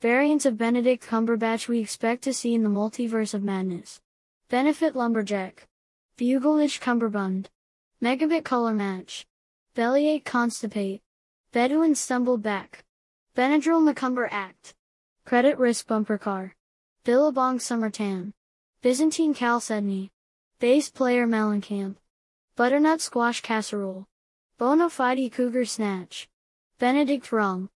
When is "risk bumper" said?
15.58-16.16